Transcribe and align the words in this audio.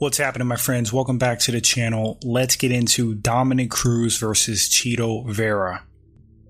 What's 0.00 0.16
happening, 0.16 0.48
my 0.48 0.56
friends? 0.56 0.94
Welcome 0.94 1.18
back 1.18 1.40
to 1.40 1.52
the 1.52 1.60
channel. 1.60 2.18
Let's 2.22 2.56
get 2.56 2.72
into 2.72 3.14
Dominick 3.14 3.70
Cruz 3.70 4.16
versus 4.16 4.66
Chito 4.66 5.28
Vera. 5.28 5.84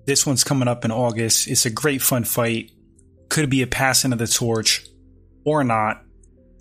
This 0.05 0.25
one's 0.25 0.45
coming 0.45 0.69
up 0.69 0.85
in 0.85 0.91
August. 0.91 1.49
It's 1.49 1.65
a 1.65 1.69
great 1.69 2.01
fun 2.01 2.23
fight. 2.23 2.71
Could 3.27 3.49
be 3.49 3.61
a 3.61 3.67
passing 3.67 4.13
of 4.13 4.19
the 4.19 4.27
torch 4.27 4.87
or 5.43 5.65
not. 5.65 6.01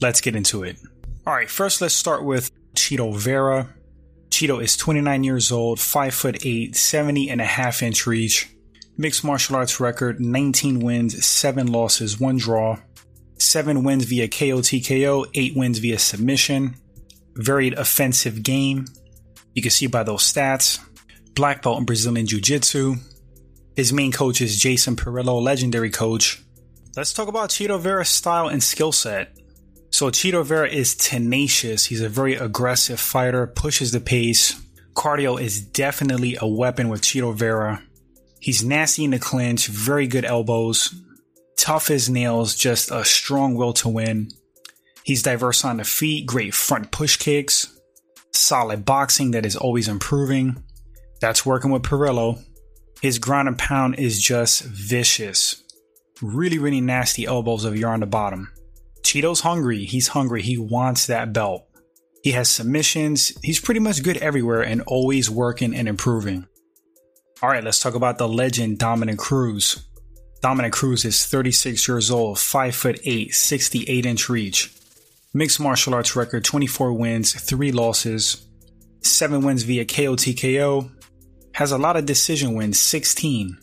Let's 0.00 0.20
get 0.20 0.34
into 0.34 0.64
it. 0.64 0.78
All 1.28 1.32
right, 1.32 1.48
first 1.48 1.80
let's 1.80 1.94
start 1.94 2.24
with 2.24 2.50
Chito 2.74 3.16
Vera. 3.16 3.72
Chito 4.30 4.60
is 4.60 4.76
29 4.76 5.22
years 5.22 5.52
old, 5.52 5.78
5 5.78 6.12
foot 6.12 6.44
8, 6.44 6.74
70 6.74 7.30
and 7.30 7.40
a 7.40 7.44
half 7.44 7.84
inch 7.84 8.04
reach. 8.04 8.50
Mixed 8.98 9.22
martial 9.22 9.54
arts 9.54 9.78
record 9.78 10.18
19 10.18 10.80
wins, 10.80 11.24
7 11.24 11.68
losses, 11.68 12.18
1 12.18 12.38
draw. 12.38 12.78
7 13.38 13.82
wins 13.82 14.04
via 14.04 14.28
KO 14.28 14.60
TKO, 14.60 15.26
8 15.32 15.56
wins 15.56 15.78
via 15.78 15.98
submission. 15.98 16.76
Very 17.34 17.70
offensive 17.72 18.42
game. 18.42 18.86
You 19.54 19.62
can 19.62 19.70
see 19.70 19.86
by 19.86 20.02
those 20.02 20.22
stats. 20.22 20.78
Black 21.34 21.62
belt 21.62 21.78
in 21.78 21.84
Brazilian 21.84 22.26
Jiu 22.26 22.40
Jitsu. 22.40 22.96
His 23.76 23.92
main 23.92 24.12
coach 24.12 24.40
is 24.40 24.58
Jason 24.58 24.96
Parillo, 24.96 25.40
legendary 25.40 25.90
coach. 25.90 26.42
Let's 26.96 27.12
talk 27.12 27.28
about 27.28 27.50
Chito 27.50 27.80
Vera's 27.80 28.08
style 28.08 28.48
and 28.48 28.62
skill 28.62 28.92
set. 28.92 29.36
So, 29.90 30.10
Chito 30.10 30.44
Vera 30.44 30.68
is 30.68 30.94
tenacious. 30.94 31.86
He's 31.86 32.00
a 32.00 32.08
very 32.08 32.34
aggressive 32.34 33.00
fighter, 33.00 33.46
pushes 33.46 33.92
the 33.92 34.00
pace. 34.00 34.60
Cardio 34.94 35.40
is 35.40 35.60
definitely 35.60 36.36
a 36.40 36.46
weapon 36.46 36.88
with 36.88 37.02
Chito 37.02 37.34
Vera. 37.34 37.82
He's 38.40 38.64
nasty 38.64 39.04
in 39.04 39.10
the 39.10 39.18
clinch, 39.18 39.66
very 39.66 40.06
good 40.06 40.24
elbows, 40.24 40.94
tough 41.56 41.90
as 41.90 42.08
nails, 42.08 42.54
just 42.54 42.90
a 42.90 43.04
strong 43.04 43.54
will 43.54 43.72
to 43.74 43.88
win. 43.88 44.30
He's 45.04 45.22
diverse 45.22 45.64
on 45.64 45.78
the 45.78 45.84
feet, 45.84 46.26
great 46.26 46.54
front 46.54 46.90
push 46.90 47.16
kicks, 47.16 47.78
solid 48.32 48.84
boxing 48.84 49.32
that 49.32 49.46
is 49.46 49.56
always 49.56 49.88
improving. 49.88 50.62
That's 51.20 51.44
working 51.44 51.70
with 51.70 51.82
Parillo. 51.82 52.42
His 53.00 53.18
ground 53.18 53.48
and 53.48 53.58
pound 53.58 53.98
is 53.98 54.20
just 54.20 54.62
vicious. 54.62 55.62
Really, 56.22 56.58
really 56.58 56.80
nasty 56.80 57.24
elbows 57.24 57.64
if 57.64 57.76
you're 57.76 57.90
on 57.90 58.00
the 58.00 58.06
bottom. 58.06 58.52
Chito's 59.02 59.40
hungry. 59.40 59.84
He's 59.84 60.08
hungry. 60.08 60.42
He 60.42 60.58
wants 60.58 61.06
that 61.06 61.32
belt. 61.32 61.66
He 62.22 62.32
has 62.32 62.48
submissions. 62.50 63.32
He's 63.42 63.60
pretty 63.60 63.80
much 63.80 64.02
good 64.02 64.18
everywhere 64.18 64.60
and 64.60 64.82
always 64.82 65.30
working 65.30 65.74
and 65.74 65.88
improving. 65.88 66.46
All 67.42 67.48
right, 67.48 67.64
let's 67.64 67.80
talk 67.80 67.94
about 67.94 68.18
the 68.18 68.28
legend 68.28 68.78
Dominick 68.78 69.18
Cruz. 69.18 69.86
Dominick 70.42 70.72
Cruz 70.72 71.06
is 71.06 71.24
36 71.24 71.88
years 71.88 72.10
old, 72.10 72.38
5 72.38 72.74
foot 72.74 73.00
8, 73.02 73.34
68 73.34 74.06
inch 74.06 74.28
reach. 74.28 74.74
Mixed 75.32 75.60
martial 75.60 75.94
arts 75.94 76.16
record 76.16 76.44
24 76.44 76.92
wins, 76.92 77.32
3 77.32 77.70
losses, 77.70 78.48
7 79.02 79.42
wins 79.42 79.62
via 79.62 79.84
KO 79.84 80.16
TKO. 80.16 80.90
Has 81.54 81.70
a 81.70 81.78
lot 81.78 81.96
of 81.96 82.04
decision 82.04 82.54
wins, 82.54 82.80
16. 82.80 83.56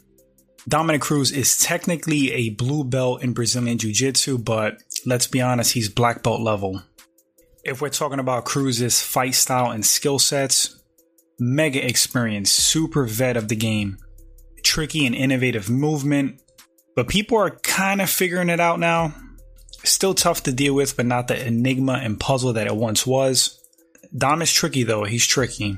Dominick 0.67 1.01
Cruz 1.01 1.31
is 1.31 1.59
technically 1.59 2.31
a 2.31 2.49
blue 2.51 2.83
belt 2.83 3.21
in 3.21 3.33
Brazilian 3.33 3.77
Jiu 3.77 3.91
Jitsu, 3.91 4.37
but 4.37 4.81
let's 5.05 5.27
be 5.27 5.41
honest, 5.41 5.73
he's 5.73 5.89
black 5.89 6.23
belt 6.23 6.41
level. 6.41 6.83
If 7.63 7.81
we're 7.81 7.89
talking 7.89 8.19
about 8.19 8.45
Cruz's 8.45 9.01
fight 9.01 9.35
style 9.35 9.71
and 9.71 9.85
skill 9.85 10.19
sets, 10.19 10.81
mega 11.37 11.85
experience, 11.85 12.51
super 12.51 13.05
vet 13.05 13.35
of 13.35 13.49
the 13.49 13.55
game, 13.55 13.97
tricky 14.63 15.05
and 15.05 15.15
innovative 15.15 15.69
movement, 15.69 16.41
but 16.95 17.09
people 17.09 17.37
are 17.37 17.51
kind 17.59 18.01
of 18.01 18.09
figuring 18.09 18.49
it 18.49 18.61
out 18.61 18.79
now. 18.79 19.13
Still 19.87 20.13
tough 20.13 20.43
to 20.43 20.51
deal 20.51 20.73
with, 20.73 20.97
but 20.97 21.05
not 21.05 21.29
the 21.29 21.47
enigma 21.47 21.93
and 22.03 22.19
puzzle 22.19 22.51
that 22.53 22.67
it 22.67 22.75
once 22.75 23.07
was. 23.07 23.63
Dom 24.15 24.41
is 24.41 24.51
tricky 24.51 24.83
though, 24.83 25.05
he's 25.05 25.25
tricky. 25.25 25.77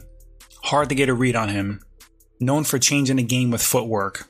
Hard 0.64 0.90
to 0.90 0.96
get 0.96 1.10
a 1.10 1.14
read 1.14 1.36
on 1.36 1.50
him. 1.50 1.82
Known 2.40 2.64
for 2.64 2.80
changing 2.80 3.18
the 3.18 3.24
game 3.24 3.52
with 3.52 3.62
footwork. 3.62 4.28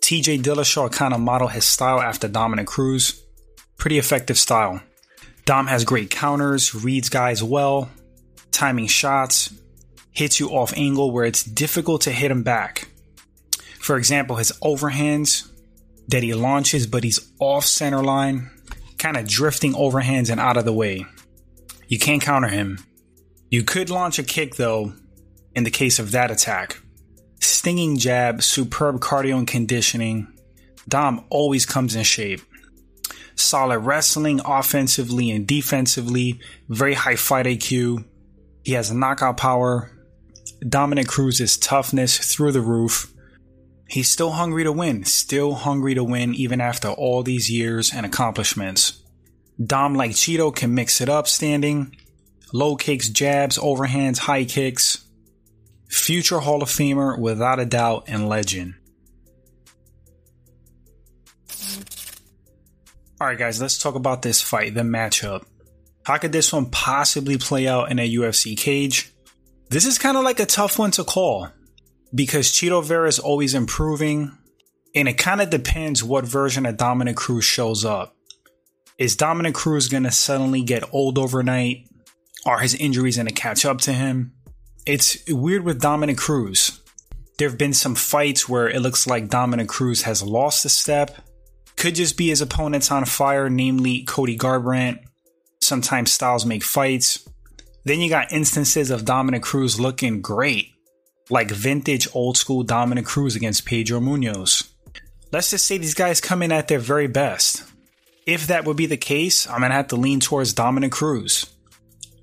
TJ 0.00 0.42
Dillashaw 0.42 0.92
kind 0.92 1.12
of 1.12 1.20
modeled 1.20 1.52
his 1.52 1.64
style 1.64 2.00
after 2.00 2.28
Dominick 2.28 2.68
Cruz. 2.68 3.24
Pretty 3.76 3.98
effective 3.98 4.38
style. 4.38 4.80
Dom 5.44 5.66
has 5.66 5.84
great 5.84 6.08
counters, 6.08 6.72
reads 6.72 7.08
guys 7.08 7.42
well, 7.42 7.90
timing 8.52 8.86
shots, 8.86 9.52
hits 10.12 10.38
you 10.38 10.50
off 10.50 10.72
angle 10.76 11.10
where 11.10 11.24
it's 11.24 11.42
difficult 11.42 12.02
to 12.02 12.12
hit 12.12 12.30
him 12.30 12.44
back. 12.44 12.88
For 13.80 13.96
example, 13.96 14.36
his 14.36 14.52
overhands 14.62 15.50
that 16.08 16.22
he 16.22 16.32
launches, 16.32 16.86
but 16.86 17.02
he's 17.02 17.28
off 17.40 17.64
center 17.64 18.02
line, 18.04 18.50
kind 19.06 19.16
of 19.16 19.28
drifting 19.28 19.72
overhands 19.74 20.30
and 20.30 20.40
out 20.40 20.56
of 20.56 20.64
the 20.64 20.72
way. 20.72 21.06
You 21.86 21.96
can't 21.96 22.20
counter 22.20 22.48
him. 22.48 22.80
You 23.52 23.62
could 23.62 23.88
launch 23.88 24.18
a 24.18 24.24
kick 24.24 24.56
though, 24.56 24.94
in 25.54 25.62
the 25.62 25.70
case 25.70 26.00
of 26.00 26.10
that 26.10 26.32
attack. 26.32 26.80
Stinging 27.40 27.98
jab, 27.98 28.42
superb 28.42 28.98
cardio 28.98 29.38
and 29.38 29.46
conditioning. 29.46 30.26
Dom 30.88 31.24
always 31.30 31.64
comes 31.64 31.94
in 31.94 32.02
shape. 32.02 32.40
Solid 33.36 33.78
wrestling 33.78 34.40
offensively 34.44 35.30
and 35.30 35.46
defensively, 35.46 36.40
very 36.68 36.94
high 36.94 37.14
fight 37.14 37.46
IQ. 37.46 38.04
He 38.64 38.72
has 38.72 38.90
knockout 38.90 39.36
power. 39.36 39.92
Dominick 40.68 41.06
Cruz's 41.06 41.56
toughness 41.56 42.34
through 42.34 42.50
the 42.50 42.60
roof. 42.60 43.12
He's 43.88 44.10
still 44.10 44.32
hungry 44.32 44.64
to 44.64 44.72
win, 44.72 45.04
still 45.04 45.54
hungry 45.54 45.94
to 45.94 46.02
win 46.02 46.34
even 46.34 46.60
after 46.60 46.88
all 46.88 47.22
these 47.22 47.50
years 47.50 47.92
and 47.94 48.04
accomplishments. 48.04 49.02
Dom 49.64 49.94
like 49.94 50.12
Chito 50.12 50.54
can 50.54 50.74
mix 50.74 51.00
it 51.00 51.08
up 51.08 51.28
standing, 51.28 51.96
low 52.52 52.76
kicks, 52.76 53.08
jabs, 53.08 53.58
overhands, 53.58 54.18
high 54.18 54.44
kicks. 54.44 55.04
Future 55.88 56.40
Hall 56.40 56.62
of 56.62 56.68
Famer 56.68 57.16
without 57.16 57.60
a 57.60 57.64
doubt 57.64 58.04
and 58.08 58.28
legend. 58.28 58.74
Alright, 63.20 63.38
guys, 63.38 63.62
let's 63.62 63.78
talk 63.78 63.94
about 63.94 64.20
this 64.22 64.42
fight, 64.42 64.74
the 64.74 64.82
matchup. 64.82 65.44
How 66.02 66.18
could 66.18 66.32
this 66.32 66.52
one 66.52 66.70
possibly 66.70 67.38
play 67.38 67.66
out 67.66 67.90
in 67.90 67.98
a 67.98 68.14
UFC 68.14 68.56
cage? 68.56 69.12
This 69.70 69.86
is 69.86 69.96
kind 69.96 70.16
of 70.16 70.24
like 70.24 70.38
a 70.38 70.46
tough 70.46 70.78
one 70.78 70.90
to 70.92 71.04
call 71.04 71.48
because 72.14 72.48
Chito 72.48 72.84
Vera 72.84 73.08
is 73.08 73.18
always 73.18 73.54
improving, 73.54 74.36
and 74.94 75.08
it 75.08 75.18
kind 75.18 75.40
of 75.40 75.50
depends 75.50 76.02
what 76.02 76.24
version 76.24 76.66
of 76.66 76.76
Dominick 76.76 77.16
Cruz 77.16 77.44
shows 77.44 77.84
up. 77.84 78.14
Is 78.98 79.16
Dominick 79.16 79.54
Cruz 79.54 79.88
going 79.88 80.04
to 80.04 80.10
suddenly 80.10 80.62
get 80.62 80.92
old 80.92 81.18
overnight? 81.18 81.88
Are 82.46 82.60
his 82.60 82.74
injuries 82.74 83.16
going 83.16 83.26
to 83.26 83.34
catch 83.34 83.64
up 83.64 83.78
to 83.82 83.92
him? 83.92 84.32
It's 84.86 85.18
weird 85.28 85.64
with 85.64 85.80
Dominick 85.80 86.16
Cruz. 86.16 86.80
There 87.38 87.48
have 87.48 87.58
been 87.58 87.74
some 87.74 87.94
fights 87.94 88.48
where 88.48 88.68
it 88.68 88.80
looks 88.80 89.06
like 89.06 89.28
Dominick 89.28 89.68
Cruz 89.68 90.02
has 90.02 90.22
lost 90.22 90.64
a 90.64 90.70
step. 90.70 91.16
Could 91.76 91.96
just 91.96 92.16
be 92.16 92.28
his 92.28 92.40
opponents 92.40 92.90
on 92.90 93.04
fire, 93.04 93.50
namely 93.50 94.04
Cody 94.04 94.38
Garbrandt. 94.38 95.00
Sometimes 95.60 96.12
styles 96.12 96.46
make 96.46 96.62
fights. 96.62 97.28
Then 97.84 98.00
you 98.00 98.08
got 98.08 98.32
instances 98.32 98.90
of 98.90 99.04
Dominick 99.04 99.42
Cruz 99.42 99.78
looking 99.78 100.22
great 100.22 100.75
like 101.30 101.50
vintage 101.50 102.08
old 102.14 102.36
school 102.36 102.62
Dominick 102.62 103.06
Cruz 103.06 103.36
against 103.36 103.66
Pedro 103.66 104.00
Munhoz. 104.00 104.70
Let's 105.32 105.50
just 105.50 105.66
say 105.66 105.78
these 105.78 105.94
guys 105.94 106.20
come 106.20 106.42
in 106.42 106.52
at 106.52 106.68
their 106.68 106.78
very 106.78 107.08
best. 107.08 107.64
If 108.26 108.46
that 108.48 108.64
would 108.64 108.76
be 108.76 108.86
the 108.86 108.96
case, 108.96 109.48
I'm 109.48 109.60
gonna 109.60 109.74
have 109.74 109.88
to 109.88 109.96
lean 109.96 110.20
towards 110.20 110.52
Dominick 110.52 110.92
Cruz. 110.92 111.46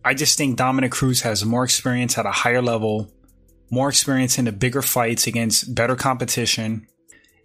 I 0.06 0.14
just 0.14 0.38
think 0.38 0.58
Dominick 0.58 0.92
Cruz 0.92 1.22
has 1.22 1.46
more 1.46 1.64
experience 1.64 2.18
at 2.18 2.26
a 2.26 2.32
higher 2.32 2.62
level, 2.62 3.12
more 3.70 3.90
experience 3.90 4.38
in 4.38 4.46
the 4.46 4.52
bigger 4.52 4.82
fights 4.82 5.28
against 5.28 5.74
better 5.74 5.96
competition. 5.96 6.88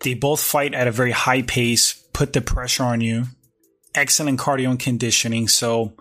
They 0.02 0.14
both 0.14 0.40
fight 0.40 0.74
at 0.74 0.88
a 0.88 0.92
very 0.92 1.12
high 1.12 1.42
pace, 1.42 1.92
put 2.12 2.32
the 2.32 2.40
pressure 2.40 2.84
on 2.84 3.00
you, 3.00 3.26
excellent 3.94 4.40
cardio 4.40 4.70
and 4.70 4.78
conditioning. 4.78 5.48
So 5.48 5.94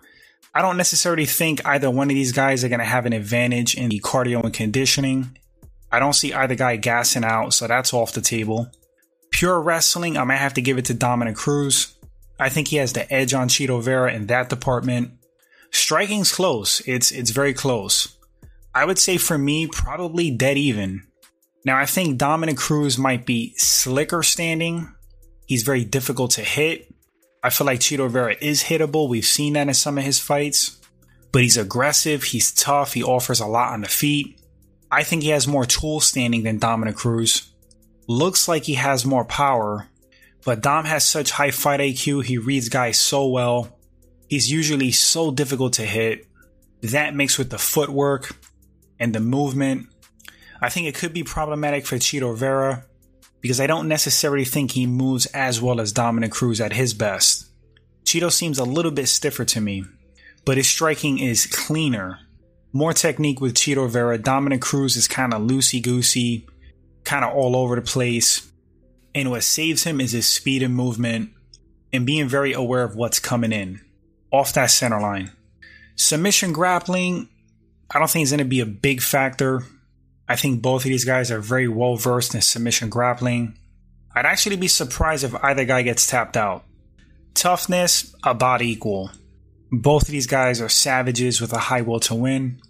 I 0.53 0.61
don't 0.61 0.77
necessarily 0.77 1.25
think 1.25 1.65
either 1.65 1.89
one 1.89 2.09
of 2.09 2.15
these 2.15 2.31
guys 2.31 2.63
are 2.63 2.69
going 2.69 2.79
to 2.79 2.85
have 2.85 3.05
an 3.05 3.13
advantage 3.13 3.75
in 3.75 3.89
the 3.89 3.99
cardio 3.99 4.43
and 4.43 4.53
conditioning. 4.53 5.37
I 5.91 5.99
don't 5.99 6.13
see 6.13 6.33
either 6.33 6.55
guy 6.55 6.75
gassing 6.75 7.23
out, 7.23 7.53
so 7.53 7.67
that's 7.67 7.93
off 7.93 8.13
the 8.13 8.21
table. 8.21 8.69
Pure 9.31 9.61
wrestling, 9.61 10.17
I 10.17 10.23
might 10.23 10.37
have 10.37 10.53
to 10.55 10.61
give 10.61 10.77
it 10.77 10.85
to 10.85 10.93
Dominick 10.93 11.35
Cruz. 11.35 11.95
I 12.39 12.49
think 12.49 12.67
he 12.67 12.77
has 12.77 12.93
the 12.93 13.11
edge 13.11 13.33
on 13.33 13.49
Chito 13.49 13.81
Vera 13.81 14.13
in 14.13 14.27
that 14.27 14.49
department. 14.49 15.11
Striking's 15.71 16.31
close. 16.31 16.81
It's 16.85 17.11
it's 17.11 17.31
very 17.31 17.53
close. 17.53 18.17
I 18.73 18.85
would 18.85 18.99
say 18.99 19.17
for 19.17 19.37
me, 19.37 19.67
probably 19.67 20.31
dead 20.31 20.57
even. 20.57 21.03
Now 21.65 21.77
I 21.77 21.85
think 21.85 22.17
Dominick 22.17 22.57
Cruz 22.57 22.97
might 22.97 23.25
be 23.25 23.53
slicker 23.57 24.23
standing. 24.23 24.93
He's 25.45 25.63
very 25.63 25.83
difficult 25.83 26.31
to 26.31 26.41
hit. 26.41 26.93
I 27.43 27.49
feel 27.49 27.65
like 27.65 27.79
Chito 27.79 28.09
Vera 28.09 28.35
is 28.39 28.63
hittable. 28.63 29.09
We've 29.09 29.25
seen 29.25 29.53
that 29.53 29.67
in 29.67 29.73
some 29.73 29.97
of 29.97 30.03
his 30.03 30.19
fights. 30.19 30.77
But 31.31 31.41
he's 31.41 31.57
aggressive, 31.57 32.23
he's 32.23 32.51
tough, 32.51 32.93
he 32.93 33.03
offers 33.03 33.39
a 33.39 33.47
lot 33.47 33.73
on 33.73 33.81
the 33.81 33.87
feet. 33.87 34.36
I 34.91 35.03
think 35.03 35.23
he 35.23 35.29
has 35.29 35.47
more 35.47 35.65
tool 35.65 35.99
standing 35.99 36.43
than 36.43 36.59
Dominick 36.59 36.95
Cruz. 36.95 37.51
Looks 38.07 38.47
like 38.47 38.63
he 38.63 38.75
has 38.75 39.05
more 39.05 39.25
power, 39.25 39.87
but 40.45 40.61
Dom 40.61 40.85
has 40.85 41.03
such 41.03 41.31
high 41.31 41.51
fight 41.51 41.79
IQ, 41.79 42.23
he 42.23 42.37
reads 42.37 42.69
guys 42.69 42.97
so 42.97 43.27
well. 43.27 43.77
He's 44.29 44.51
usually 44.51 44.91
so 44.91 45.31
difficult 45.31 45.73
to 45.73 45.85
hit. 45.85 46.25
That 46.81 47.15
mixed 47.15 47.37
with 47.37 47.49
the 47.49 47.57
footwork 47.57 48.35
and 48.99 49.13
the 49.13 49.19
movement, 49.19 49.87
I 50.61 50.69
think 50.69 50.87
it 50.87 50.95
could 50.95 51.13
be 51.13 51.23
problematic 51.23 51.85
for 51.85 51.97
Chito 51.97 52.35
Vera 52.35 52.85
because 53.41 53.59
I 53.59 53.67
don't 53.67 53.87
necessarily 53.87 54.45
think 54.45 54.71
he 54.71 54.87
moves 54.87 55.25
as 55.27 55.61
well 55.61 55.79
as 55.79 55.91
Dominick 55.91 56.31
Cruz 56.31 56.59
at 56.59 56.73
his 56.73 56.93
best. 56.93 57.49
Chito 58.03 58.31
seems 58.31 58.57
a 58.57 58.63
little 58.63 58.91
bit 58.91 59.07
stiffer 59.07 59.45
to 59.45 59.61
me, 59.61 59.85
but 60.45 60.57
his 60.57 60.67
striking 60.67 61.19
is 61.19 61.45
cleaner. 61.45 62.19
More 62.77 62.93
technique 62.93 63.41
with 63.41 63.55
Chito 63.55 63.89
Vera. 63.89 64.19
Dominick 64.19 64.61
Cruz 64.61 64.97
is 64.97 65.07
kind 65.07 65.33
of 65.33 65.41
loosey 65.41 65.81
goosey, 65.81 66.45
kind 67.05 67.25
of 67.25 67.33
all 67.33 67.55
over 67.55 67.75
the 67.75 67.81
place. 67.81 68.51
And 69.15 69.31
what 69.31 69.41
saves 69.41 69.83
him 69.83 69.99
is 69.99 70.11
his 70.11 70.27
speed 70.27 70.61
and 70.61 70.75
movement 70.75 71.31
and 71.91 72.05
being 72.05 72.27
very 72.27 72.53
aware 72.53 72.83
of 72.83 72.95
what's 72.95 73.17
coming 73.17 73.51
in 73.51 73.81
off 74.29 74.53
that 74.53 74.69
center 74.69 75.01
line. 75.01 75.31
Submission 75.95 76.53
grappling, 76.53 77.29
I 77.89 77.97
don't 77.97 78.11
think 78.11 78.21
is 78.21 78.29
going 78.29 78.37
to 78.37 78.45
be 78.45 78.59
a 78.59 78.67
big 78.67 79.01
factor. 79.01 79.63
I 80.29 80.35
think 80.35 80.61
both 80.61 80.85
of 80.85 80.89
these 80.89 81.03
guys 81.03 81.31
are 81.31 81.39
very 81.39 81.67
well 81.67 81.95
versed 81.95 82.35
in 82.35 82.41
submission 82.41 82.91
grappling. 82.91 83.57
I'd 84.15 84.27
actually 84.27 84.57
be 84.57 84.67
surprised 84.67 85.23
if 85.23 85.33
either 85.33 85.65
guy 85.65 85.81
gets 85.81 86.05
tapped 86.05 86.37
out. 86.37 86.63
Toughness, 87.33 88.15
about 88.23 88.61
equal. 88.61 89.09
Both 89.71 90.03
of 90.03 90.09
these 90.09 90.27
guys 90.27 90.61
are 90.61 90.69
savages 90.69 91.41
with 91.41 91.53
a 91.53 91.57
high 91.57 91.81
will 91.81 91.99
to 92.01 92.13
win. 92.13 92.61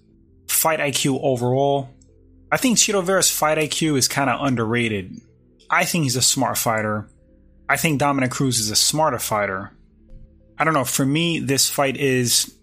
Fight 0.47 0.79
IQ 0.79 1.19
overall, 1.21 1.89
I 2.51 2.57
think 2.57 2.77
Chito 2.77 3.03
Vera's 3.03 3.29
fight 3.29 3.57
IQ 3.57 3.97
is 3.97 4.07
kind 4.07 4.29
of 4.29 4.39
underrated. 4.41 5.19
I 5.69 5.83
think 5.85 6.03
he's 6.03 6.15
a 6.15 6.21
smart 6.21 6.57
fighter. 6.57 7.09
I 7.67 7.75
think 7.75 7.99
Dominick 7.99 8.31
Cruz 8.31 8.59
is 8.59 8.71
a 8.71 8.75
smarter 8.75 9.19
fighter. 9.19 9.71
I 10.57 10.63
don't 10.63 10.73
know. 10.73 10.85
For 10.85 11.05
me, 11.05 11.39
this 11.39 11.69
fight 11.69 11.97
is 11.97 12.55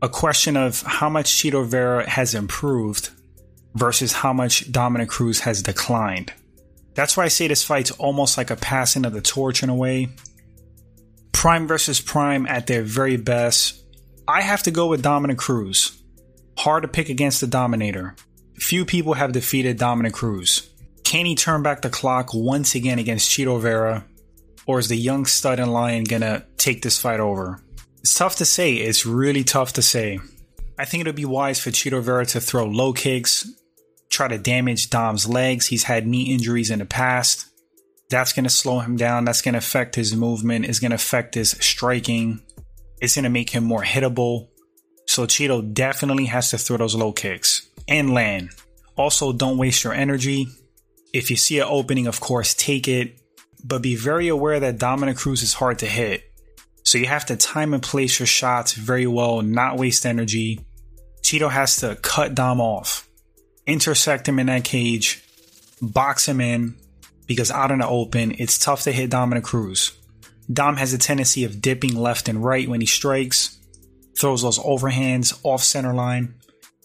a 0.00 0.08
question 0.08 0.56
of 0.56 0.80
how 0.82 1.08
much 1.08 1.26
Chito 1.26 1.64
Vera 1.66 2.08
has 2.08 2.34
improved 2.34 3.10
versus 3.74 4.12
how 4.12 4.32
much 4.32 4.70
Dominick 4.72 5.10
Cruz 5.10 5.40
has 5.40 5.62
declined. 5.62 6.32
That's 6.94 7.16
why 7.16 7.24
I 7.24 7.28
say 7.28 7.46
this 7.46 7.62
fight's 7.62 7.90
almost 7.92 8.38
like 8.38 8.50
a 8.50 8.56
passing 8.56 9.04
of 9.04 9.12
the 9.12 9.20
torch 9.20 9.62
in 9.62 9.68
a 9.68 9.74
way. 9.74 10.08
Prime 11.32 11.68
versus 11.68 12.00
Prime 12.00 12.46
at 12.46 12.66
their 12.66 12.82
very 12.82 13.18
best. 13.18 13.82
I 14.26 14.40
have 14.40 14.62
to 14.62 14.70
go 14.70 14.86
with 14.86 15.02
Dominick 15.02 15.36
Cruz. 15.36 16.02
Hard 16.58 16.82
to 16.82 16.88
pick 16.88 17.08
against 17.08 17.40
the 17.40 17.46
Dominator. 17.46 18.16
Few 18.54 18.84
people 18.84 19.14
have 19.14 19.32
defeated 19.32 19.78
Dominick 19.78 20.14
Cruz. 20.14 20.70
Can 21.04 21.26
he 21.26 21.34
turn 21.34 21.62
back 21.62 21.82
the 21.82 21.90
clock 21.90 22.30
once 22.32 22.74
again 22.74 22.98
against 22.98 23.30
Chito 23.30 23.60
Vera? 23.60 24.04
Or 24.66 24.78
is 24.78 24.88
the 24.88 24.96
young 24.96 25.26
stud 25.26 25.60
and 25.60 25.72
lion 25.72 26.04
gonna 26.04 26.44
take 26.56 26.82
this 26.82 26.98
fight 26.98 27.20
over? 27.20 27.60
It's 28.00 28.14
tough 28.14 28.36
to 28.36 28.44
say. 28.44 28.74
It's 28.74 29.06
really 29.06 29.44
tough 29.44 29.74
to 29.74 29.82
say. 29.82 30.18
I 30.78 30.84
think 30.84 31.02
it 31.02 31.06
would 31.06 31.16
be 31.16 31.24
wise 31.24 31.60
for 31.60 31.70
Chito 31.70 32.02
Vera 32.02 32.26
to 32.26 32.40
throw 32.40 32.66
low 32.66 32.92
kicks, 32.92 33.48
try 34.10 34.28
to 34.28 34.38
damage 34.38 34.90
Dom's 34.90 35.28
legs. 35.28 35.66
He's 35.66 35.84
had 35.84 36.06
knee 36.06 36.32
injuries 36.32 36.70
in 36.70 36.78
the 36.80 36.86
past. 36.86 37.46
That's 38.08 38.32
going 38.32 38.44
to 38.44 38.50
slow 38.50 38.80
him 38.80 38.96
down. 38.96 39.24
That's 39.24 39.42
going 39.42 39.54
to 39.54 39.58
affect 39.58 39.96
his 39.96 40.14
movement. 40.14 40.66
It's 40.66 40.78
going 40.78 40.90
to 40.90 40.96
affect 40.96 41.34
his 41.34 41.52
striking. 41.52 42.40
It's 43.00 43.14
going 43.14 43.24
to 43.24 43.30
make 43.30 43.50
him 43.50 43.64
more 43.64 43.82
hittable. 43.82 44.48
So 45.16 45.26
Chito 45.26 45.72
definitely 45.72 46.26
has 46.26 46.50
to 46.50 46.58
throw 46.58 46.76
those 46.76 46.94
low 46.94 47.10
kicks 47.10 47.70
and 47.88 48.12
land. 48.12 48.50
Also, 48.96 49.32
don't 49.32 49.56
waste 49.56 49.82
your 49.82 49.94
energy. 49.94 50.46
If 51.14 51.30
you 51.30 51.36
see 51.36 51.58
an 51.58 51.66
opening, 51.70 52.06
of 52.06 52.20
course, 52.20 52.52
take 52.52 52.86
it, 52.86 53.18
but 53.64 53.80
be 53.80 53.96
very 53.96 54.28
aware 54.28 54.60
that 54.60 54.76
Dominick 54.76 55.16
Cruz 55.16 55.42
is 55.42 55.54
hard 55.54 55.78
to 55.78 55.86
hit. 55.86 56.30
So 56.82 56.98
you 56.98 57.06
have 57.06 57.24
to 57.24 57.36
time 57.36 57.72
and 57.72 57.82
place 57.82 58.18
your 58.18 58.26
shots 58.26 58.74
very 58.74 59.06
well, 59.06 59.40
not 59.40 59.78
waste 59.78 60.04
energy. 60.04 60.60
Chito 61.22 61.50
has 61.50 61.76
to 61.76 61.96
cut 61.96 62.34
Dom 62.34 62.60
off 62.60 63.08
intersect 63.66 64.28
him 64.28 64.38
in 64.38 64.48
that 64.48 64.64
cage, 64.64 65.24
box 65.80 66.28
him 66.28 66.42
in, 66.42 66.76
because 67.26 67.50
out 67.50 67.70
in 67.70 67.78
the 67.78 67.88
open, 67.88 68.36
it's 68.38 68.58
tough 68.58 68.82
to 68.82 68.92
hit 68.92 69.08
Dominick 69.08 69.44
Cruz. 69.44 69.92
Dom 70.52 70.76
has 70.76 70.92
a 70.92 70.98
tendency 70.98 71.44
of 71.44 71.62
dipping 71.62 71.96
left 71.96 72.28
and 72.28 72.44
right 72.44 72.68
when 72.68 72.82
he 72.82 72.86
strikes, 72.86 73.55
throws 74.18 74.42
those 74.42 74.58
overhands 74.58 75.38
off 75.42 75.62
center 75.62 75.94
line, 75.94 76.34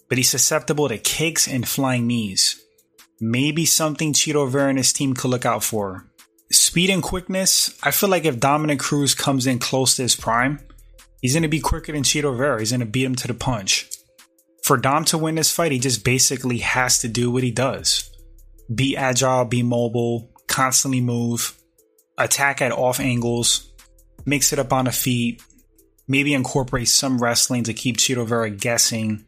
but 0.08 0.18
he's 0.18 0.30
susceptible 0.30 0.88
to 0.88 0.98
kicks 0.98 1.48
and 1.48 1.68
flying 1.68 2.06
knees. 2.06 2.60
Maybe 3.20 3.64
something 3.64 4.12
Chito 4.12 4.48
Vera 4.48 4.68
and 4.68 4.78
his 4.78 4.92
team 4.92 5.14
could 5.14 5.30
look 5.30 5.46
out 5.46 5.62
for. 5.62 6.08
Speed 6.50 6.90
and 6.90 7.02
quickness, 7.02 7.78
I 7.82 7.90
feel 7.92 8.10
like 8.10 8.24
if 8.24 8.40
Dominick 8.40 8.80
Cruz 8.80 9.14
comes 9.14 9.46
in 9.46 9.58
close 9.58 9.96
to 9.96 10.02
his 10.02 10.16
prime, 10.16 10.60
he's 11.20 11.32
going 11.34 11.44
to 11.44 11.48
be 11.48 11.60
quicker 11.60 11.92
than 11.92 12.02
Chito 12.02 12.36
Vera. 12.36 12.58
He's 12.58 12.72
going 12.72 12.80
to 12.80 12.86
beat 12.86 13.04
him 13.04 13.14
to 13.14 13.28
the 13.28 13.34
punch 13.34 13.88
for 14.62 14.76
Dom 14.76 15.04
to 15.06 15.18
win 15.18 15.34
this 15.34 15.50
fight, 15.50 15.72
he 15.72 15.78
just 15.78 16.04
basically 16.04 16.58
has 16.58 17.00
to 17.00 17.08
do 17.08 17.30
what 17.30 17.42
he 17.42 17.50
does 17.50 18.08
be 18.72 18.96
agile, 18.96 19.44
be 19.44 19.62
mobile, 19.62 20.30
constantly 20.46 21.00
move, 21.00 21.58
attack 22.16 22.62
at 22.62 22.72
off 22.72 23.00
angles, 23.00 23.70
mix 24.24 24.52
it 24.52 24.58
up 24.58 24.72
on 24.72 24.86
the 24.86 24.92
feet, 24.92 25.42
maybe 26.08 26.34
incorporate 26.34 26.88
some 26.88 27.18
wrestling 27.22 27.64
to 27.64 27.74
keep 27.74 27.96
Chito 27.96 28.26
Vera 28.26 28.50
guessing, 28.50 29.24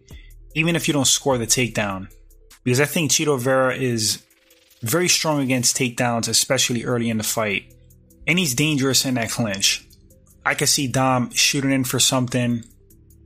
even 0.54 0.76
if 0.76 0.88
you 0.88 0.94
don't 0.94 1.06
score 1.06 1.38
the 1.38 1.46
takedown. 1.46 2.12
Because 2.62 2.80
I 2.80 2.84
think 2.84 3.10
Chito 3.10 3.38
Vera 3.38 3.74
is 3.74 4.24
very 4.82 5.08
strong 5.08 5.40
against 5.40 5.76
takedowns, 5.76 6.28
especially 6.28 6.84
early 6.84 7.10
in 7.10 7.18
the 7.18 7.24
fight. 7.24 7.74
And 8.26 8.38
he's 8.38 8.54
dangerous 8.54 9.04
in 9.04 9.14
that 9.14 9.30
clinch. 9.30 9.86
I 10.46 10.54
could 10.54 10.68
see 10.68 10.86
Dom 10.86 11.30
shooting 11.30 11.72
in 11.72 11.84
for 11.84 11.98
something, 11.98 12.64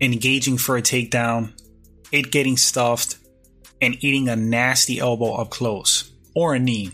engaging 0.01 0.59
for 0.59 0.77
a 0.77 0.83
takedown, 0.83 1.53
it 2.13 2.31
getting 2.31 2.57
stuffed, 2.57 3.19
and 3.81 4.03
eating 4.03 4.29
a 4.29 4.37
nasty 4.37 4.99
elbow 4.99 5.35
up 5.35 5.51
close, 5.51 6.13
or 6.35 6.55
a 6.55 6.59
knee. 6.59 6.93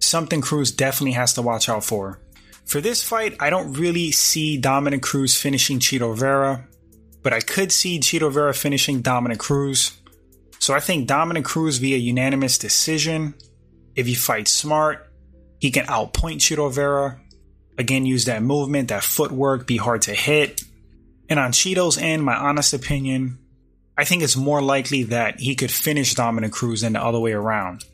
Something 0.00 0.40
Cruz 0.40 0.70
definitely 0.70 1.12
has 1.12 1.34
to 1.34 1.42
watch 1.42 1.68
out 1.68 1.84
for. 1.84 2.20
For 2.66 2.80
this 2.80 3.02
fight, 3.02 3.36
I 3.38 3.48
don't 3.48 3.74
really 3.74 4.10
see 4.10 4.58
Dominick 4.58 5.02
Cruz 5.02 5.40
finishing 5.40 5.78
Chito 5.78 6.16
Vera, 6.16 6.66
but 7.22 7.32
I 7.32 7.40
could 7.40 7.70
see 7.70 8.00
Chito 8.00 8.30
Vera 8.30 8.52
finishing 8.52 9.02
Dominick 9.02 9.38
Cruz. 9.38 10.00
So 10.58 10.74
I 10.74 10.80
think 10.80 11.06
Dominick 11.06 11.44
Cruz 11.44 11.78
via 11.78 11.96
unanimous 11.96 12.58
decision. 12.58 13.34
If 13.94 14.06
he 14.06 14.14
fights 14.14 14.50
smart, 14.50 15.12
he 15.60 15.70
can 15.70 15.86
outpoint 15.86 16.38
Chito 16.38 16.72
Vera. 16.72 17.20
Again, 17.78 18.04
use 18.04 18.24
that 18.24 18.42
movement, 18.42 18.88
that 18.88 19.04
footwork, 19.04 19.66
be 19.66 19.76
hard 19.76 20.02
to 20.02 20.14
hit. 20.14 20.62
And 21.28 21.38
on 21.38 21.52
Chito's 21.52 21.98
end, 21.98 22.24
my 22.24 22.34
honest 22.34 22.74
opinion, 22.74 23.38
I 23.96 24.04
think 24.04 24.22
it's 24.22 24.36
more 24.36 24.60
likely 24.60 25.04
that 25.04 25.38
he 25.38 25.54
could 25.54 25.70
finish 25.70 26.14
Dominick 26.14 26.52
Cruz 26.52 26.80
than 26.80 26.94
the 26.94 27.02
other 27.02 27.20
way 27.20 27.32
around. 27.32 27.84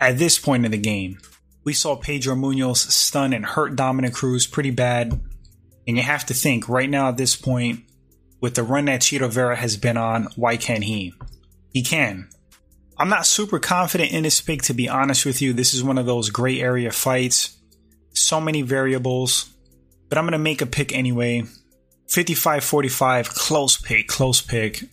At 0.00 0.16
this 0.16 0.38
point 0.38 0.64
in 0.64 0.70
the 0.70 0.78
game, 0.78 1.18
we 1.66 1.72
saw 1.72 1.96
Pedro 1.96 2.36
Munhoz 2.36 2.76
stun 2.76 3.32
and 3.32 3.44
hurt 3.44 3.74
Dominick 3.74 4.14
Cruz 4.14 4.46
pretty 4.46 4.70
bad. 4.70 5.20
And 5.86 5.96
you 5.96 6.02
have 6.02 6.24
to 6.26 6.34
think 6.34 6.68
right 6.68 6.88
now 6.88 7.08
at 7.08 7.16
this 7.16 7.34
point, 7.34 7.80
with 8.40 8.54
the 8.54 8.62
run 8.62 8.84
that 8.84 9.00
Chito 9.00 9.28
Vera 9.28 9.56
has 9.56 9.76
been 9.76 9.96
on, 9.96 10.28
why 10.36 10.56
can't 10.56 10.84
he? 10.84 11.12
He 11.72 11.82
can. 11.82 12.28
I'm 12.96 13.08
not 13.08 13.26
super 13.26 13.58
confident 13.58 14.12
in 14.12 14.22
this 14.22 14.40
pick, 14.40 14.62
to 14.62 14.74
be 14.74 14.88
honest 14.88 15.26
with 15.26 15.42
you. 15.42 15.52
This 15.52 15.74
is 15.74 15.82
one 15.82 15.98
of 15.98 16.06
those 16.06 16.30
gray 16.30 16.60
area 16.60 16.92
fights. 16.92 17.58
So 18.14 18.40
many 18.40 18.62
variables. 18.62 19.50
But 20.08 20.18
I'm 20.18 20.24
going 20.24 20.32
to 20.32 20.38
make 20.38 20.62
a 20.62 20.66
pick 20.66 20.94
anyway. 20.94 21.44
55 22.08 22.62
45, 22.62 23.30
close 23.30 23.76
pick, 23.76 24.06
close 24.06 24.40
pick. 24.40 24.84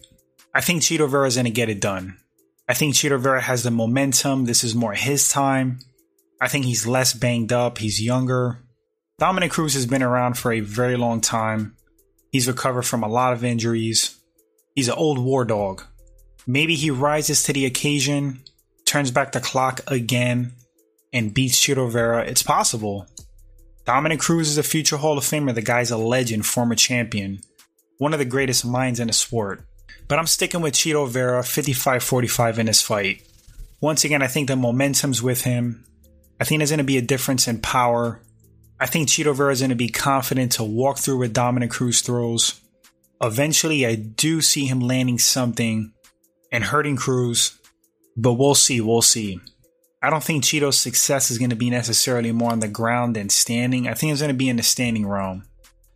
I 0.55 0.61
think 0.61 0.81
Chito 0.81 1.07
Vera 1.07 1.27
is 1.27 1.35
going 1.35 1.45
to 1.45 1.51
get 1.51 1.69
it 1.69 1.79
done. 1.79 2.17
I 2.67 2.73
think 2.73 2.95
Chito 2.95 3.19
Vera 3.19 3.41
has 3.41 3.61
the 3.61 3.69
momentum. 3.69 4.45
This 4.45 4.63
is 4.63 4.73
more 4.73 4.93
his 4.93 5.29
time. 5.29 5.79
I 6.43 6.49
think 6.49 6.65
he's 6.65 6.85
less 6.85 7.13
banged 7.13 7.53
up. 7.53 7.77
He's 7.77 8.01
younger. 8.01 8.59
Dominick 9.17 9.51
Cruz 9.51 9.75
has 9.75 9.85
been 9.85 10.03
around 10.03 10.37
for 10.37 10.51
a 10.51 10.59
very 10.59 10.97
long 10.97 11.21
time. 11.21 11.77
He's 12.33 12.49
recovered 12.49 12.81
from 12.81 13.01
a 13.01 13.07
lot 13.07 13.31
of 13.31 13.45
injuries. 13.45 14.19
He's 14.75 14.89
an 14.89 14.95
old 14.95 15.19
war 15.19 15.45
dog. 15.45 15.83
Maybe 16.45 16.75
he 16.75 16.91
rises 16.91 17.43
to 17.43 17.53
the 17.53 17.65
occasion, 17.65 18.41
turns 18.83 19.09
back 19.09 19.31
the 19.31 19.39
clock 19.39 19.79
again, 19.87 20.51
and 21.13 21.33
beats 21.33 21.57
Chito 21.57 21.89
Vera. 21.89 22.25
It's 22.25 22.43
possible. 22.43 23.07
Dominick 23.85 24.19
Cruz 24.19 24.49
is 24.49 24.57
a 24.57 24.63
future 24.63 24.97
Hall 24.97 25.17
of 25.17 25.23
Famer. 25.23 25.55
The 25.55 25.61
guy's 25.61 25.91
a 25.91 25.97
legend, 25.97 26.45
former 26.45 26.75
champion, 26.75 27.39
one 27.99 28.11
of 28.11 28.19
the 28.19 28.25
greatest 28.25 28.65
minds 28.65 28.99
in 28.99 29.07
the 29.07 29.13
sport. 29.13 29.65
But 30.09 30.19
I'm 30.19 30.27
sticking 30.27 30.59
with 30.59 30.73
Chito 30.73 31.07
Vera 31.07 31.41
55 31.41 32.03
45 32.03 32.59
in 32.59 32.65
this 32.65 32.81
fight. 32.81 33.21
Once 33.79 34.03
again, 34.03 34.21
I 34.21 34.27
think 34.27 34.49
the 34.49 34.57
momentum's 34.57 35.23
with 35.23 35.43
him. 35.43 35.85
I 36.39 36.43
think 36.43 36.59
there's 36.59 36.71
going 36.71 36.79
to 36.79 36.83
be 36.83 36.97
a 36.97 37.01
difference 37.01 37.47
in 37.47 37.59
power. 37.59 38.21
I 38.79 38.85
think 38.85 39.07
Chito 39.07 39.35
Vera 39.35 39.51
is 39.51 39.59
going 39.59 39.69
to 39.69 39.75
be 39.75 39.89
confident 39.89 40.53
to 40.53 40.63
walk 40.63 40.97
through 40.97 41.19
with 41.19 41.33
Dominick 41.33 41.71
Cruz 41.71 42.01
throws. 42.01 42.59
Eventually, 43.21 43.85
I 43.85 43.95
do 43.95 44.41
see 44.41 44.65
him 44.65 44.81
landing 44.81 45.19
something 45.19 45.93
and 46.51 46.65
hurting 46.65 46.97
Cruz, 46.97 47.57
but 48.17 48.33
we'll 48.33 48.55
see. 48.55 48.81
We'll 48.81 49.01
see. 49.01 49.39
I 50.01 50.09
don't 50.09 50.23
think 50.23 50.43
Chito's 50.43 50.77
success 50.77 51.31
is 51.31 51.37
going 51.37 51.51
to 51.51 51.55
be 51.55 51.69
necessarily 51.69 52.33
more 52.33 52.51
on 52.51 52.59
the 52.59 52.67
ground 52.67 53.15
than 53.15 53.29
standing. 53.29 53.87
I 53.87 53.93
think 53.93 54.11
it's 54.11 54.21
going 54.21 54.33
to 54.33 54.37
be 54.37 54.49
in 54.49 54.57
the 54.57 54.63
standing 54.63 55.07
realm. 55.07 55.45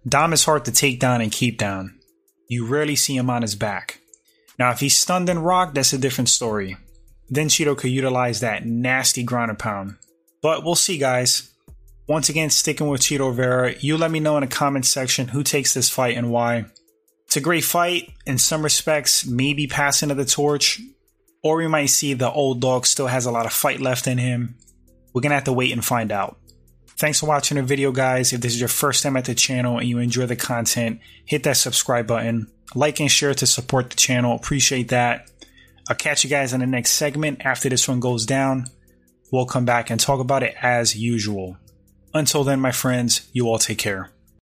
Dom 0.07 0.31
is 0.31 0.45
hard 0.45 0.63
to 0.65 0.71
take 0.71 1.01
down 1.01 1.19
and 1.19 1.29
keep 1.29 1.57
down. 1.57 1.99
You 2.47 2.65
rarely 2.65 2.95
see 2.95 3.17
him 3.17 3.29
on 3.29 3.41
his 3.41 3.55
back. 3.55 3.99
Now, 4.57 4.71
if 4.71 4.79
he's 4.79 4.97
stunned 4.97 5.27
and 5.27 5.45
rocked, 5.45 5.75
that's 5.75 5.91
a 5.91 5.97
different 5.97 6.29
story. 6.29 6.77
Then 7.29 7.49
Chito 7.49 7.77
could 7.77 7.91
utilize 7.91 8.39
that 8.39 8.65
nasty 8.65 9.23
ground 9.23 9.49
and 9.49 9.59
pound. 9.59 9.97
But 10.47 10.63
we'll 10.63 10.75
see, 10.75 10.97
guys. 10.97 11.51
Once 12.07 12.29
again, 12.29 12.49
sticking 12.49 12.87
with 12.87 13.01
Chito 13.01 13.35
Vera, 13.35 13.73
you 13.81 13.97
let 13.97 14.11
me 14.11 14.21
know 14.21 14.37
in 14.37 14.43
the 14.43 14.47
comments 14.47 14.87
section 14.87 15.27
who 15.27 15.43
takes 15.43 15.73
this 15.73 15.89
fight 15.89 16.15
and 16.15 16.31
why. 16.31 16.67
It's 17.25 17.35
a 17.35 17.41
great 17.41 17.65
fight. 17.65 18.13
In 18.25 18.37
some 18.37 18.63
respects, 18.63 19.25
maybe 19.25 19.67
passing 19.67 20.09
of 20.09 20.15
the 20.15 20.23
torch. 20.23 20.79
Or 21.43 21.57
we 21.57 21.67
might 21.67 21.87
see 21.87 22.13
the 22.13 22.31
old 22.31 22.61
dog 22.61 22.85
still 22.85 23.07
has 23.07 23.25
a 23.25 23.31
lot 23.31 23.45
of 23.45 23.51
fight 23.51 23.81
left 23.81 24.07
in 24.07 24.19
him. 24.19 24.55
We're 25.11 25.19
to 25.19 25.29
have 25.31 25.43
to 25.43 25.51
wait 25.51 25.73
and 25.73 25.83
find 25.83 26.13
out. 26.13 26.39
Thanks 26.91 27.19
for 27.19 27.25
watching 27.25 27.57
the 27.57 27.63
video, 27.63 27.91
guys. 27.91 28.31
If 28.31 28.39
this 28.39 28.53
is 28.53 28.59
your 28.61 28.69
first 28.69 29.03
time 29.03 29.17
at 29.17 29.25
the 29.25 29.35
channel 29.35 29.79
and 29.79 29.89
you 29.89 29.99
enjoy 29.99 30.27
the 30.27 30.37
content, 30.37 31.01
hit 31.25 31.43
that 31.43 31.57
subscribe 31.57 32.07
button. 32.07 32.49
Like 32.73 33.01
and 33.01 33.11
share 33.11 33.33
to 33.33 33.45
support 33.45 33.89
the 33.89 33.97
channel. 33.97 34.33
Appreciate 34.33 34.87
that. 34.91 35.29
I'll 35.89 35.97
catch 35.97 36.23
you 36.23 36.29
guys 36.29 36.53
in 36.53 36.61
the 36.61 36.67
next 36.67 36.91
segment 36.91 37.41
after 37.43 37.67
this 37.67 37.85
one 37.89 37.99
goes 37.99 38.25
down. 38.25 38.67
We'll 39.31 39.45
come 39.45 39.65
back 39.65 39.89
and 39.89 39.99
talk 39.99 40.19
about 40.19 40.43
it 40.43 40.55
as 40.61 40.95
usual. 40.95 41.57
Until 42.13 42.43
then, 42.43 42.59
my 42.59 42.71
friends, 42.71 43.29
you 43.33 43.47
all 43.47 43.59
take 43.59 43.77
care. 43.77 44.11